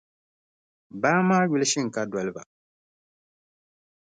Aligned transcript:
Baa 1.01 1.19
maa 1.27 1.43
yuli 1.49 1.65
“Shinkadoliba.”. 1.71 2.41